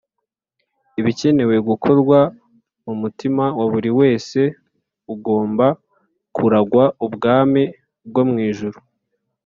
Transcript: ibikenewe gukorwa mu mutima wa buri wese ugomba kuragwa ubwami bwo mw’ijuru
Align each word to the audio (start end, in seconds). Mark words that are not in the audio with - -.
ibikenewe 0.99 1.55
gukorwa 1.69 2.19
mu 2.85 2.93
mutima 3.01 3.45
wa 3.59 3.65
buri 3.71 3.89
wese 3.99 4.41
ugomba 5.13 5.67
kuragwa 6.35 6.85
ubwami 7.05 7.63
bwo 8.09 8.23
mw’ijuru 8.31 8.77